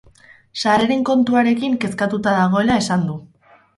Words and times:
Sarreren 0.61 1.03
kontuarekin 1.09 1.75
kezkatuta 1.85 2.33
dagoela 2.39 2.79
esan 2.85 3.05
du. 3.11 3.19